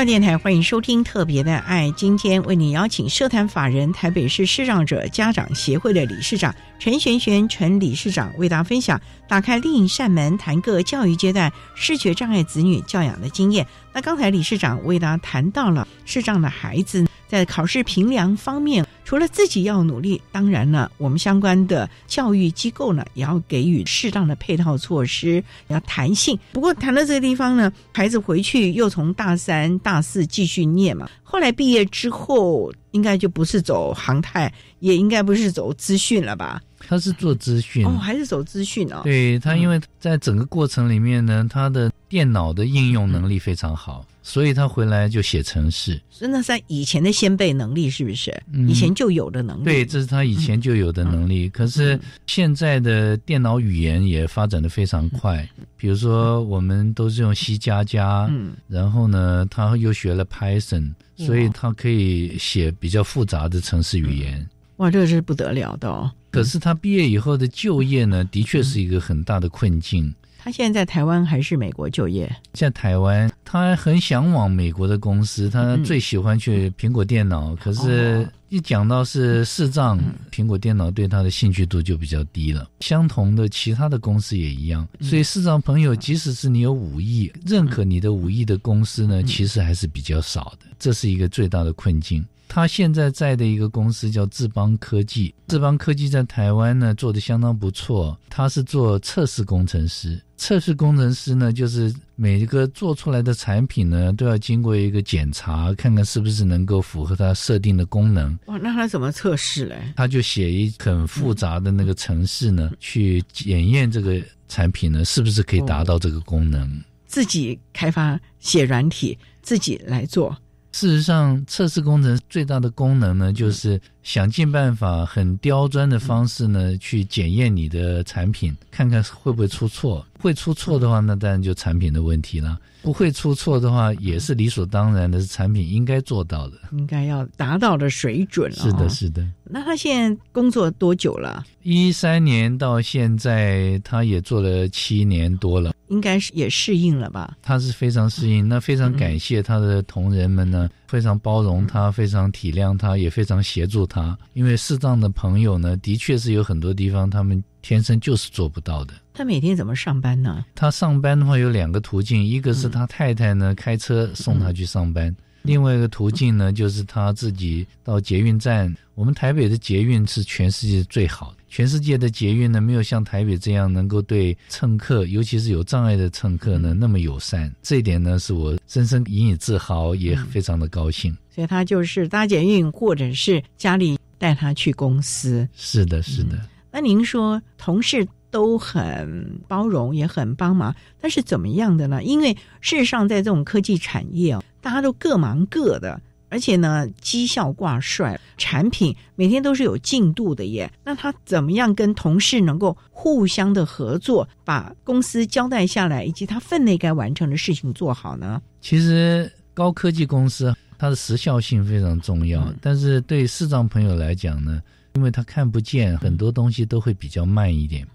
[0.04, 1.86] 电台，欢迎收听《特别的爱》。
[1.94, 13.64] 今天为你邀请社团法人台北市视障者家长协会的理事长陈璇璇陈理事长为大家分享打开另一扇门，谈个教育阶段视觉障碍子女教养的经验。
[13.92, 18.86] 那刚才理事长为大家谈到了视障的孩子在考试评量方面。
[19.04, 26.38] 除了自己要努力，当然呢，我们相关的教育机构呢，也要给予适当的配套措施，要弹性。
[26.52, 36.60] 不过谈到这个地方呢，孩子回去又从大三、大四继续念嘛，后来毕业之后，应该就不是走航太，也应该不是走资讯了吧？
[36.88, 39.00] 他是做资讯哦，还是走资讯哦？
[39.04, 44.04] 对他，因为在整个过程里面呢，他的电脑的应用能力非常好。
[44.24, 48.32] 所以他回来就写程式，是那在以前的先辈能力是不是？
[48.68, 49.64] 以前就有的能力。
[49.64, 51.48] 对，这是他以前就有的能力。
[51.48, 55.44] 可是现在的电脑语言也发展的非常快，
[55.76, 64.48] 比如说我们都是用 C 加加，嗯然后呢，他又学了 Python，所以他可以写比较复杂的城市语言。
[64.76, 66.08] 哇，这个是不得了的哦。
[66.32, 70.12] 可是他毕业以后的就业呢，的确是一个很大的困境。
[70.44, 72.28] 他现在在台湾还是美国就业？
[72.52, 77.54] 在台湾，他很向往美国的公司，他最喜欢去苹果电脑。
[77.54, 80.00] 可是，一讲到是视障，
[80.32, 82.68] 苹果电脑对他的兴趣度就比较低了。
[82.80, 84.84] 相同的，其他的公司也一样。
[85.00, 90.66] 所以，视障朋友，即使是你有五亿，认可你的五亿的公司呢，其实还是比较少的。
[90.76, 92.24] 这是一个最大的困境。
[92.54, 98.14] 他现在在的一个公司叫智邦科技，智邦科技在台湾呢做的相当不错。
[98.28, 108.38] 他是做测试工程师，测试工程师呢就是每一个做出来的产品呢都要经过一个检查，看看是不是能够符合他设定的功能。
[108.48, 109.76] 哇，那他怎么测试嘞？
[109.96, 116.70] 他就写一很复杂的那个程式呢，去检验这个产品呢是不是可以达到这个功能。
[117.06, 120.36] 自己开发写软体，自己来做。
[120.72, 130.04] 事实上，测试工程最大的功能呢，就是想尽办法、很刁钻的方式呢，去检验你的产品，看看会不会出错。
[130.22, 132.56] 会出错的话，那当然就产品的问题了。
[132.80, 138.56] 不会出错的话，也是理所当然的，是产品应该做到的，应该要达到的水准了。
[138.56, 139.24] 是的，是的。
[139.44, 141.44] 那他现在工作多久了？
[141.62, 147.36] 一三年到现在，他也做了七年多了，应该是也适应了吧？
[147.40, 154.18] 他是非常适应，那非常感谢他的同仁们呢，非常包容他，非常体谅他，也非常协助他。
[154.32, 158.94] 因为适当的朋友呢，的确是有很多地方他们天生就是做不到的。
[159.14, 160.44] 他每天怎么上班呢？
[160.54, 168.74] 他上班的话有两个途径，一个是他太太呢开车送他去上班，另外一个途径呢就是他自己到捷运站。
[168.94, 177.52] 我们台北的捷运是全世界最好的，全世界的捷运呢没有像台北这样能够对乘客，尤其是有障碍的乘客呢那么友善。
[177.62, 181.16] 这一点呢是我深深引以自豪，也非常的高兴。
[181.30, 185.48] 所以他就是搭捷运，或者是家里带他去公司。
[185.54, 186.38] 是的，是的。
[186.70, 188.06] 那您说同事？
[188.32, 192.02] 都很包容，也很帮忙，但是怎么样的呢？
[192.02, 200.72] 因为事实上，在这种科技产业哦，大家都各忙各的，而且呢，绩效挂帅，产品每天都是有进度的耶。
[200.82, 208.40] 那他怎么样跟同事能够互相的合作，把公司交代下来，以及他分内该完成的事情做好呢？
[208.62, 214.60] 其实高科技公司它的时效性非常重要，但是对视障朋友来讲呢，
[214.94, 217.86] 因为他看不见，很多东西都会比较慢一点。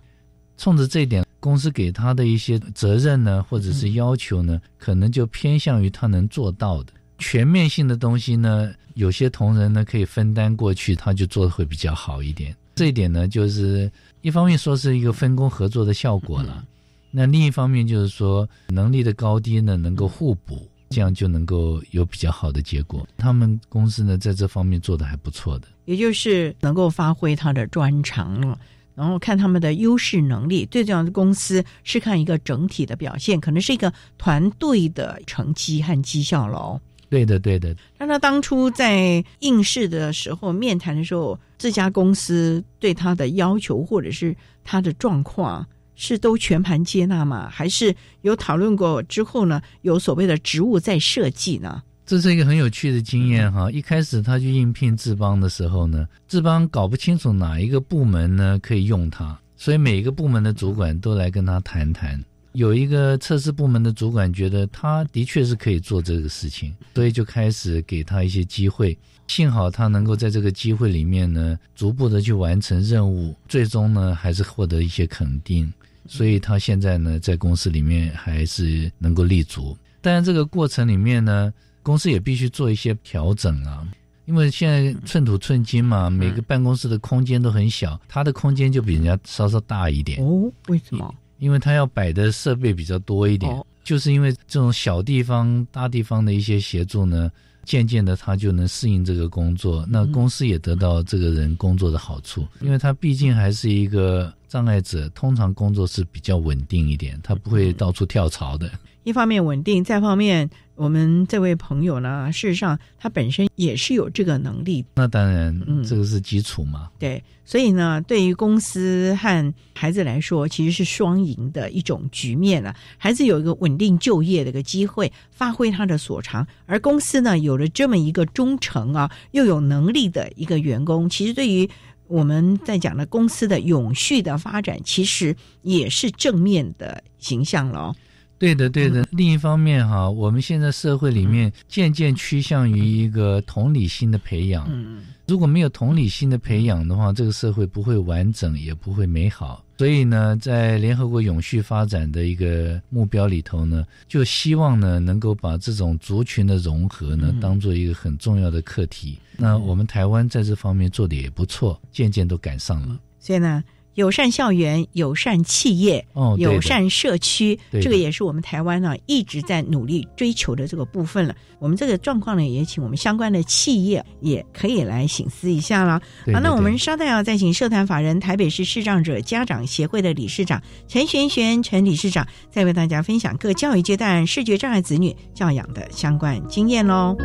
[0.57, 8.73] 冲着这一点，公司给他的一些责任呢，或者是要求呢，可能就偏向于他能做到的全面性的东西呢。
[8.95, 12.55] 有些同仁呢可以分担过去，他就做的会比较好一点。
[12.73, 13.91] 这一点呢，就是
[14.21, 16.65] 一方面说是一个分工合作的效果了，
[17.11, 23.07] 那另一方面就是说能力的高低呢能够互补，这样就能够有比较好的结果。
[23.17, 28.59] 他们公司呢在这方面做的还不错的，也就是能够发挥他的专长了。
[28.97, 36.81] 然后看他们的优势能力，最重要的公司是看一个整体的表现，可能是一个团队的成绩和绩效喽。
[37.07, 37.75] 对的，对的。
[37.99, 47.47] 那他当初在应试的时候、面谈的时候，这家公司对他的要求或者是他的状况，是都全盘接纳吗？
[47.47, 49.61] 还是有讨论过之后呢？
[49.83, 51.83] 有所谓的职务在设计呢？
[52.07, 53.69] 这是一个很有趣的经验哈！
[53.69, 62.23] 一开始他去应聘志邦的时候呢，志邦搞不清楚哪一个部门呢可以用他，所以每一个部门的主管都来跟他谈谈。
[62.53, 68.97] 有一个测试部门的主管觉得他的确是可以做这个事情，所以就开始给他一些机会。
[69.27, 75.69] 幸好他能够在这个机会里面呢，逐步的去完成任务，最终呢还是获得一些肯定。
[76.07, 79.77] 所以他现在呢在公司里面还是能够立足。
[79.99, 81.53] 但是这个过程里面呢。
[81.87, 83.87] 公司也必须做一些调整啊。
[84.25, 90.21] 因为现在寸土寸金嘛，每个办公室的空间都很小，他的空间就比人家稍稍大一点。
[90.21, 91.15] 哦，为什么？
[91.39, 97.31] 因为他要摆的设备比较多一点，就是因为这种小地方、大地方的一些协助呢，
[97.63, 108.69] 渐渐的他就能适应这个工作，那公司也得到这个人工作的好处，因为他毕竟还是一个障碍者，通常工作是比较稳定一点，他不会到处跳槽的。
[109.05, 114.85] 一方面稳定，再方面，我们这位朋友呢，事实上他本身也是有这个能力。
[114.93, 116.89] 那当然，嗯，这个是基础嘛。
[116.99, 122.75] 对，所以呢，对于公司和孩子来说，其实是双赢的一种局面了。
[122.99, 131.67] 孩子有一个稳定就业的一个机会，发挥他的所长；而公司呢，有了这么一个忠诚啊，又有能力的一个员工，其实对于
[132.05, 137.95] 我们在讲的公司的永续的发展，其实也是正面的形象了。
[138.39, 139.07] 对的，对的。
[139.11, 144.67] 另一方面，哈，我们现在社会里面渐渐趋向于一个同理心的培养。
[144.69, 149.61] 嗯如果没有同理心的培养的话，这个社会不会完整，也不会美好。
[149.77, 159.19] 所以呢，在联合国永续发展的一个目标里头呢，就希望呢，能够把这种族群的融合呢，当做一个很重要的课题。
[159.35, 162.97] 那我们台湾在这方面做的也不错，渐渐都赶上了。
[163.19, 163.61] 所以呢。
[163.97, 166.05] 友善校园、友善企业、
[166.37, 171.35] 友善社区，这个也是我们台湾呢一直在努力追求的这个部分了。
[171.57, 175.99] 我们这个状况呢，也请我们相关的企业也可以来醒思一下了。
[176.31, 187.17] 好，那我们稍待要再请社团法人台北市视障者家长协会的理事长陈璇璇陈理事长，再为大家分享各教育阶段视觉障碍子女教养的相关经验喽。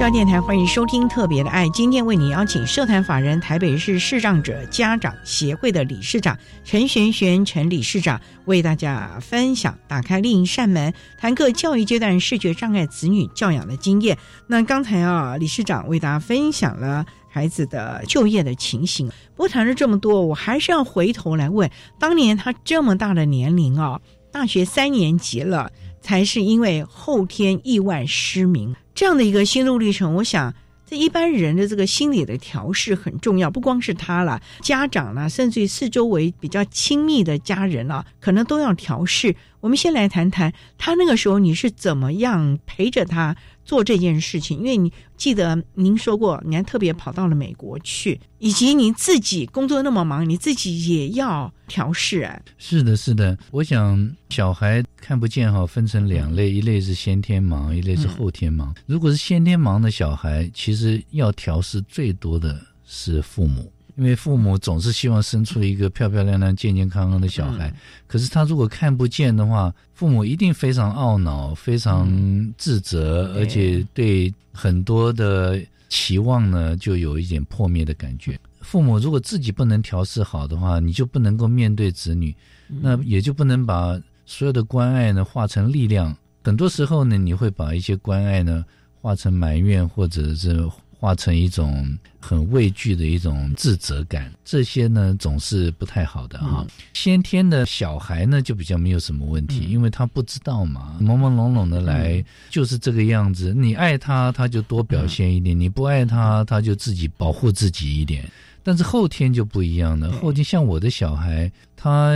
[0.00, 14.16] 教电台欢迎收听特别的爱，今天为你邀请社团法人台北市视障者家长协会的理事长陈璇璇陈理事长为大家分享打开另一扇门，谈个教育阶段视觉障碍子女教养的经验。
[14.46, 19.06] 那刚才啊，理事长为大家分享了孩子的就业的情形。
[19.36, 24.00] 不过谈了这么多，我还是要回头来问，当年他这么大的年龄啊，
[24.32, 25.70] 大学三年级了，
[26.00, 28.74] 才是因为后天意外失明。
[28.94, 30.54] 这样的一个心路历程，我想
[30.86, 39.34] 这一般人的这个心理的调试很重要，不光是他了，家长呢，甚至于四周围比较亲密的家人啊，可能都要调试。
[39.60, 43.36] 我们先来谈谈他那个时候你是怎么样陪着他
[43.70, 52.22] 做这件事情，因为你记得您说过，你还特别跑到了美国去，以及您自己工作那么忙，你自己也要调试。
[52.22, 58.74] 哎，是的，是的，我想小孩看不见哈，分成两类，一类是先天盲，一类是后天盲。
[58.86, 63.72] 如果是先天盲的小孩，其实要调试最多的是父母。
[64.00, 67.70] 因为父母总是希望生出一个漂漂亮亮、健健康康的小孩，
[68.06, 72.10] 可是他如果看不见的话，父母一定非常懊恼、非常
[72.56, 78.40] 自责，而且对很多的期望呢，就有一点破灭的感觉。
[78.62, 82.34] 父母如果自己不能调试好的话，你就不能够面对子女，
[82.68, 86.16] 那也就不能把所有的关爱呢化成力量。
[86.42, 88.64] 很多时候呢，你会把一些关爱呢
[89.02, 90.66] 化成埋怨，或者是。
[91.00, 96.66] 化成一种很畏惧的一种自责感，这些呢总是不太好的哈。
[96.92, 103.54] 先天的小孩呢就比较没有什么问题，因为他不知道嘛，朦朦胧胧的来就是这个样子。
[103.54, 108.30] 你爱他，他就多表现一点；你不爱他，他就自己保护自己一点。
[108.62, 112.12] 但是后天就不一样了，后天像我的小孩，他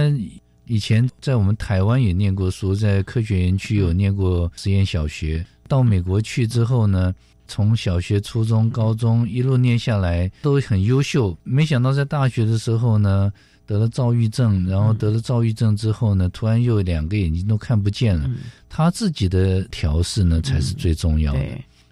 [0.66, 7.14] 以前在我们台湾也念过书，在科学园区有念过实验小学，到美国去之后呢。
[7.46, 13.32] 从小学、初中、高中一路念下来都很优秀，没想到在大学的时候呢
[13.66, 18.30] 得了躁郁症，然后得了躁郁症之后呢，突然又两个眼睛都看不见了。
[18.68, 21.40] 他自己的调试呢才是最重要的。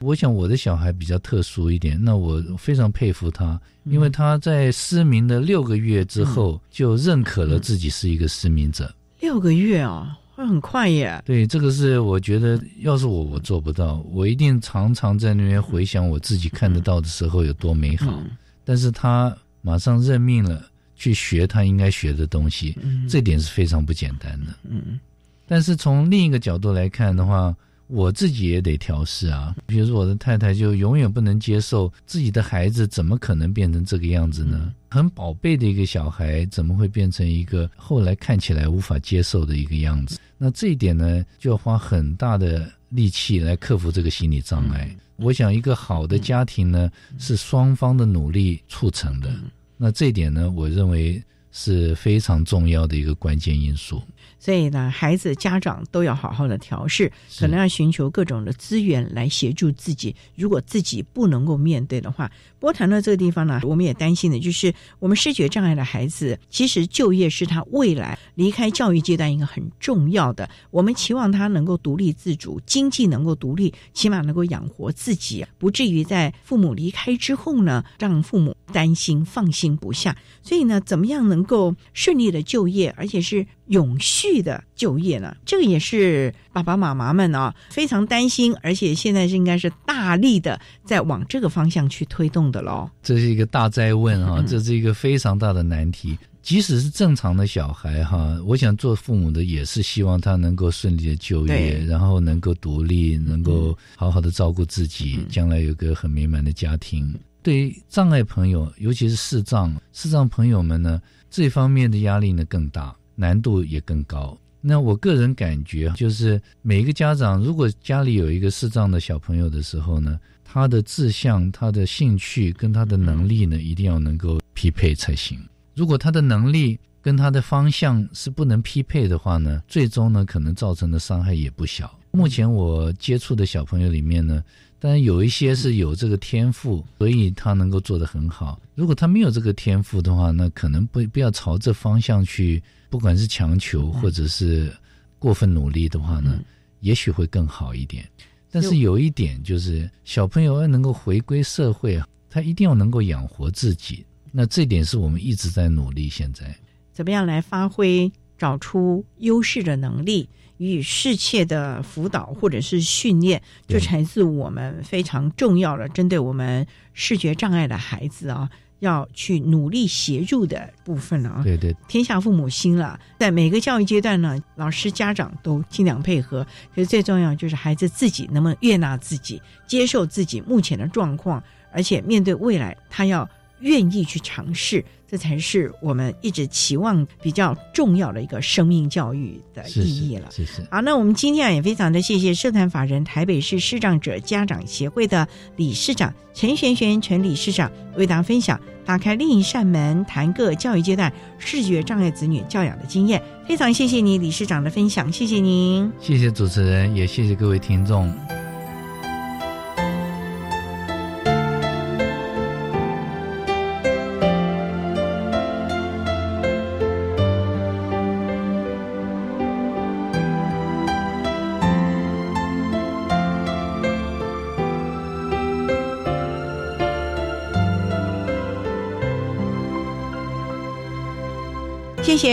[0.00, 8.92] 我想我的小孩比较特殊一点，那我非常佩服他，因为他在失明的六个月之后就认可了自己是一个失明者。
[9.20, 10.18] 六个月啊！
[10.42, 11.22] 会很快耶！
[11.24, 14.04] 对，这个是我觉得，要是我，我做不到。
[14.10, 18.22] 我一定常常在那边回想我自己看得到的时候有多美好。
[18.64, 20.64] 但是他马上认命了，
[20.96, 22.76] 去学他应该学的东西，
[23.08, 24.54] 这点是非常不简单的。
[24.68, 24.98] 嗯，
[25.46, 27.54] 但是从另一个角度来看的话，
[27.92, 29.54] 我自己也得调试啊。
[29.66, 34.72] 比如说，我的太太就永远不能接受自己的孩子怎么可能变成这个样子呢？
[34.88, 40.18] 很宝贝的一个小孩，怎么会变成一个后来看起来无法接受的一个样子？
[40.38, 44.90] 那这一点呢，就要花很大的力气来克服这个心理障碍。
[45.16, 49.30] 我想，一个好的家庭呢，是双方的努力促成的。
[49.76, 51.22] 那这一点呢，我认为
[51.52, 54.02] 是非常重要的一个关键因素。
[54.44, 60.16] 所以呢，孩子家长都要好好的调试，可能要寻求各种的资源来协助自己。
[60.34, 62.28] 如果自己不能够面对的话，
[62.58, 70.50] 不过谈到这个地方呢，我们也担心的就是我们视觉障碍的孩子，其实就业是他未来离开教育阶段一个很重要的。
[70.72, 80.16] 我们期望他能够独立自主，经济能够独立，起码能够养活自己，不至于在父母离开之后呢，让父母担心放心不下。
[80.42, 83.46] 所以呢，怎么样能够顺利的就业，而且是？
[83.68, 85.36] 永续的就业呢？
[85.44, 92.88] 这个也是爸爸妈妈们啊非常担心，而且现在是应该是大力的在往这个方向去推动的喽。
[93.02, 96.16] 这是一个大灾问啊，这是一个非常大的难题。
[96.40, 107.14] 即使是正常的小孩哈，我想做父母的也是希望他能够顺利的就业，然后能够独立，能够好好的照顾自己，将来有个很美满的家庭。
[107.44, 112.92] 对于障碍朋友，尤其是视障视障朋友们呢，这方面的压力呢更大。
[113.14, 114.38] 难度也更高。
[114.60, 125.38] 那我个人感觉，就是每一个家长，如果家里有一个视障的小朋友的时候呢，他的志向、他的兴趣跟他的能力呢，一定要能够匹配才行。
[125.74, 131.98] 如果他的能力跟他的方向是不能匹配的话呢，最终呢，可能造成的伤害也不小。
[132.12, 134.42] 目前我接触的小朋友里面呢。
[134.78, 138.60] 当然有一些是有这个天赋，所以他能够做得很好。
[138.74, 142.60] 如果他没有这个天赋的话，那可能不不要朝这方向去，
[142.92, 144.70] 不管是强求或者是
[145.18, 146.38] 过分努力的话呢，
[146.80, 148.06] 也许会更好一点。
[148.50, 154.04] 但是有一点就是，小朋友要能够回归社会啊，他一定要能够养活自己。
[154.30, 156.06] 那这点是我们一直在努力。
[156.06, 156.54] 现在
[156.92, 158.12] 怎么样来发挥？
[158.36, 160.28] 找出优势的能力。
[160.58, 168.48] 与适切的辅导或者是训练，这才是我们非常重要的针对我们视觉障碍的孩子啊，
[168.82, 171.40] 要去努力协助的部分了啊。
[171.44, 176.44] 对对，天下父母心了，在每个教育阶段呢，老师家长都尽量配合。
[176.74, 181.40] 可是最重要就是孩子自己能不能悦纳自己，接受自己目前的状况，
[181.72, 183.28] 而且面对未来，他要
[183.62, 184.84] 愿意去尝试。
[185.08, 190.26] 这才是我们一直期望比较重要的一个生命教育的意义了。
[190.30, 190.66] 是是。
[190.70, 203.22] 好，那我们今天也非常的谢谢社团法人台北市视障者家长协会的理事长陈璇璇陈理事长为大家分享打开另一扇门，谈各教育阶段视觉障碍子女教养的经验。
[203.46, 205.92] 非常谢谢你理事长的分享，谢谢您。
[206.00, 208.10] 谢谢主持人，也谢谢各位听众。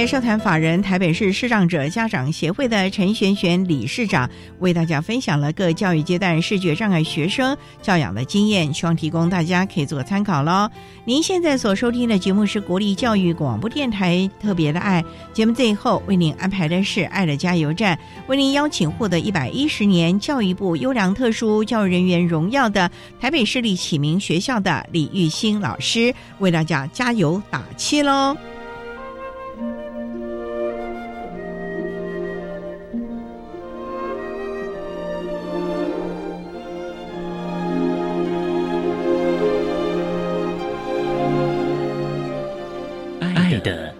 [0.05, 4.29] 社团法人台北市视障者家长协会的陈璇璇理事长
[4.59, 10.69] 为大家分享了各教育阶段视觉障碍学生教养的经验，希望提供大家可以做参考喽。
[11.05, 17.97] 您现在所收听的节目是国立教育广播电台特别的爱节目，最后为您安排的是爱的加油站，
[18.27, 22.89] 为您邀请获得一百一十年教育部优良特殊教育人员荣耀的
[23.19, 28.37] 台北市立启明学校的李玉兴老师为大家加油打气喽。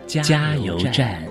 [0.10, 1.22] 加油站。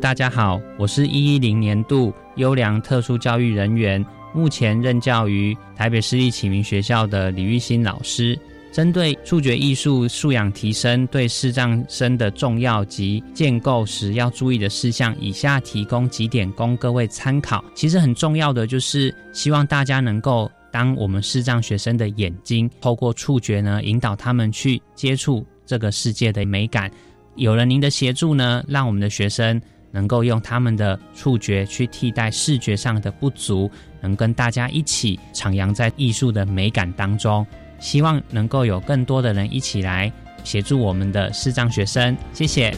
[0.00, 8.38] 大家好，我是一一零年度优良特殊教育人员，目前任教于台北市立启明学校的李玉新老师。
[8.70, 17.64] 针对触觉艺术素养提升对视障生的重要及建构时要注意的事项，以下提供几点供各位参考。
[17.74, 20.48] 其实很重要的就是希望大家能够。
[20.74, 26.90] 当我们视障学生的眼睛透过触觉呢，引导他们去接触这个世界的美感，
[27.36, 29.62] 有了您的协助呢，让我们的学生
[29.92, 33.70] 能够用他们的触觉去替代视觉上的不足，
[34.00, 37.46] 能跟大家一起徜徉在艺术的美感当中。
[37.78, 40.12] 希望能够有更多的人一起来
[40.42, 42.16] 协助我们的视障学生。
[42.32, 42.74] 谢谢。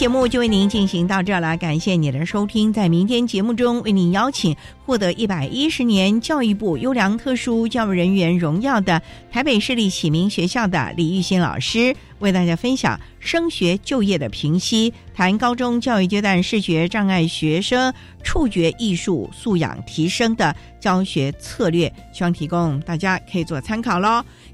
[0.00, 2.72] 节目就为您进行到这了，感谢你的收听。
[2.72, 17.92] 在明天节目中，为您邀请获得一百一十年教育部优良特殊教育人员荣耀的台北市立启明学校的李玉新老师，为大家分享升学就业的评析，谈高中教育阶段视觉障碍学生
[18.22, 24.24] 触觉艺术素养提升的教学策略，希望提供大家可以做参考喽。